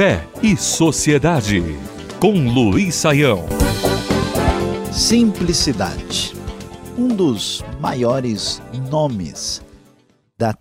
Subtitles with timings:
[0.00, 1.62] Fé e Sociedade,
[2.18, 3.44] com Luiz Saião.
[4.90, 6.32] Simplicidade.
[6.96, 9.62] Um dos maiores nomes
[10.38, 10.56] da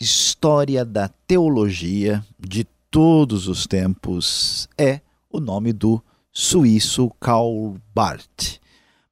[0.00, 6.00] história da teologia de todos os tempos é o nome do
[6.32, 8.60] suíço Karl Barth.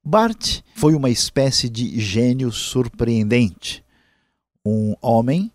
[0.04, 3.84] Barth foi uma espécie de gênio surpreendente,
[4.64, 5.50] um homem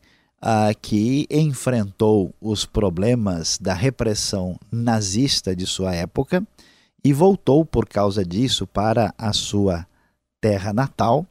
[0.81, 6.45] que enfrentou os problemas da repressão nazista de sua época
[7.03, 9.87] e voltou por causa disso para a sua
[10.39, 11.25] terra natal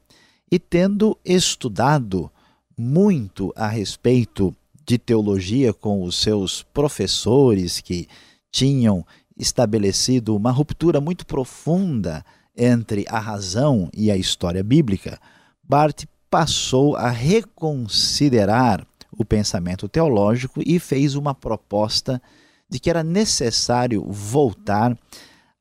[0.51, 2.31] e tendo estudado
[2.77, 8.09] muito a respeito de teologia com os seus professores que
[8.51, 9.05] tinham
[9.37, 12.25] estabelecido uma ruptura muito profunda
[12.57, 15.21] entre a razão e a história bíblica,
[15.63, 22.21] Barth passou a reconsiderar o pensamento teológico e fez uma proposta
[22.69, 24.97] de que era necessário voltar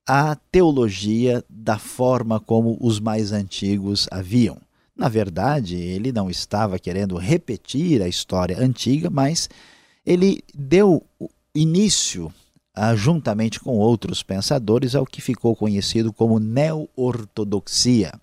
[0.07, 4.57] à teologia da forma como os mais antigos haviam.
[4.95, 9.49] Na verdade, ele não estava querendo repetir a história antiga, mas
[10.05, 11.03] ele deu
[11.53, 12.31] início,
[12.73, 18.13] ah, juntamente com outros pensadores, ao que ficou conhecido como neo-ortodoxia.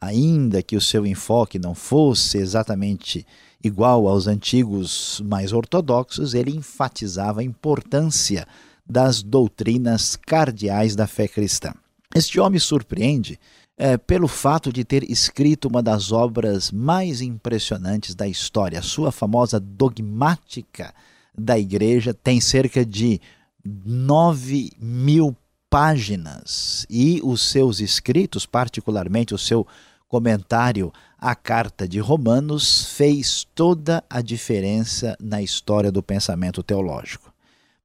[0.00, 3.26] Ainda que o seu enfoque não fosse exatamente
[3.62, 8.46] igual aos antigos mais ortodoxos, ele enfatizava a importância
[8.88, 11.72] das doutrinas cardeais da fé cristã.
[12.14, 13.38] Este homem surpreende
[13.76, 18.80] é, pelo fato de ter escrito uma das obras mais impressionantes da história.
[18.80, 20.94] Sua famosa dogmática
[21.36, 23.20] da igreja tem cerca de
[23.64, 25.36] 9 mil
[25.68, 29.66] páginas e os seus escritos, particularmente o seu
[30.08, 37.32] comentário à carta de Romanos, fez toda a diferença na história do pensamento teológico.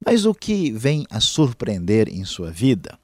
[0.04, 2.98] Mas o que vem a surpreender em sua vida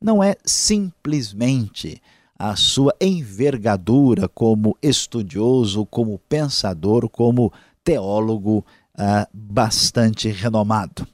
[0.00, 2.00] não é simplesmente
[2.38, 11.06] a sua envergadura como estudioso, como pensador, como teólogo uh, bastante renomado.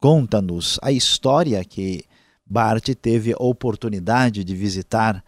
[0.00, 2.04] Conta-nos a história que
[2.46, 5.24] Bart teve a oportunidade de visitar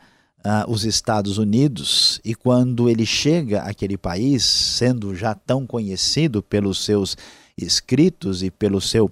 [0.46, 6.84] uh, os Estados Unidos e quando ele chega àquele país, sendo já tão conhecido pelos
[6.84, 7.16] seus
[7.58, 9.10] escritos e pelo seu uh,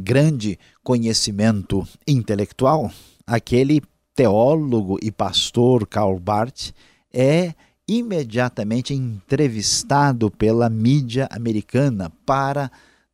[0.00, 2.90] grande conhecimento intelectual,
[3.26, 3.82] aquele
[4.14, 6.72] teólogo e pastor Karl Barth
[7.12, 7.52] é
[7.86, 12.70] imediatamente entrevistado pela mídia americana para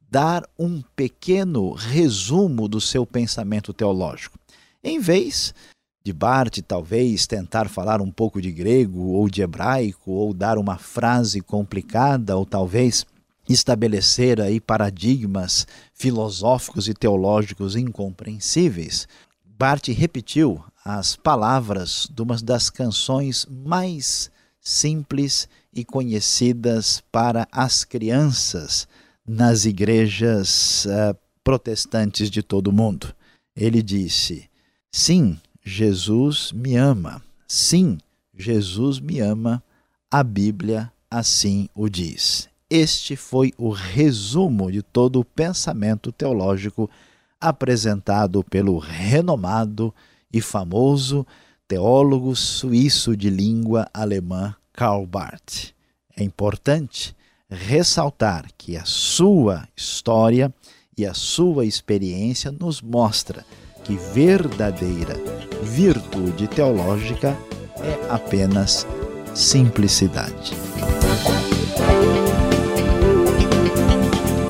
[0.08, 4.38] dar um pequeno resumo do seu pensamento teológico.
[4.82, 5.52] Em vez
[6.10, 10.76] de Barth talvez tentar falar um pouco de grego ou de hebraico ou dar uma
[10.76, 13.06] frase complicada ou talvez
[13.48, 19.06] estabelecer aí paradigmas filosóficos e teológicos incompreensíveis,
[19.56, 28.88] Barth repetiu as palavras de uma das canções mais simples e conhecidas para as crianças
[29.24, 33.14] nas igrejas uh, protestantes de todo o mundo.
[33.54, 34.50] Ele disse:
[34.90, 35.38] Sim,
[35.72, 37.22] Jesus me ama.
[37.46, 37.98] Sim,
[38.36, 39.62] Jesus me ama.
[40.10, 42.48] A Bíblia assim o diz.
[42.68, 46.90] Este foi o resumo de todo o pensamento teológico
[47.40, 49.94] apresentado pelo renomado
[50.32, 51.24] e famoso
[51.68, 55.72] teólogo suíço de língua alemã Karl Barth.
[56.16, 57.14] É importante
[57.48, 60.52] ressaltar que a sua história
[60.98, 63.46] e a sua experiência nos mostra
[63.84, 65.14] que verdadeira
[65.62, 67.36] virtude teológica
[67.82, 68.86] é apenas
[69.34, 70.54] simplicidade.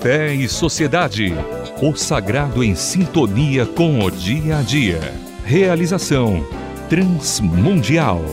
[0.00, 1.34] Fé e Sociedade.
[1.82, 5.00] O sagrado em sintonia com o dia a dia.
[5.44, 6.46] Realização
[6.88, 8.24] Transmundial.